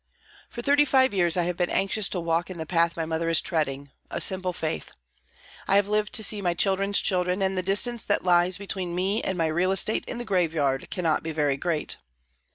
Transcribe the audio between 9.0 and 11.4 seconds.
and my real estate in the graveyard, cannot be